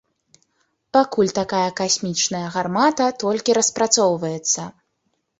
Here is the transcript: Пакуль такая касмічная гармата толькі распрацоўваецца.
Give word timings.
Пакуль 0.95 1.33
такая 1.39 1.67
касмічная 1.79 2.41
гармата 2.55 3.05
толькі 3.25 3.55
распрацоўваецца. 3.59 4.65